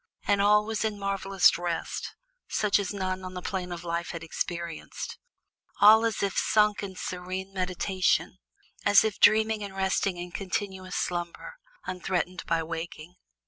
And 0.23 0.41
all 0.41 0.65
was 0.65 0.83
in 0.83 0.97
marvellous 0.97 1.55
rest, 1.59 2.15
such 2.49 2.79
as 2.79 2.91
none 2.91 3.23
on 3.23 3.35
the 3.35 3.41
Plain 3.43 3.71
of 3.71 3.83
Life 3.83 4.09
had 4.09 4.23
experienced; 4.23 5.19
all 5.79 6.01
was 6.01 6.23
as 6.23 6.23
if 6.23 6.37
sunk 6.39 6.81
in 6.81 6.95
serene 6.95 7.53
meditation, 7.53 8.39
as 8.83 9.03
if 9.03 9.19
dreaming 9.19 9.63
and 9.63 9.75
resting 9.75 10.17
in 10.17 10.31
continuous 10.31 10.95
slumber, 10.95 11.57
unthreatened 11.85 12.43
by 12.47 12.63
waking. 12.63 13.13